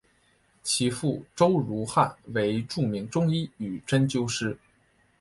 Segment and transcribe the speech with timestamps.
[0.63, 4.57] 其父周汝汉为著名中医与针灸师。